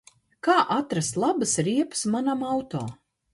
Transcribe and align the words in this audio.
Kā 0.45 0.53
atrast 0.75 1.19
labas 1.25 1.53
riepas 1.67 2.03
manam 2.17 2.43
auto? 2.55 2.83